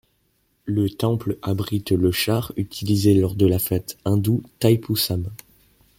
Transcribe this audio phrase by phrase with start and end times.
[0.65, 5.29] Le temple abrite le char utilisé lors de la fête hindoue Thaipusam.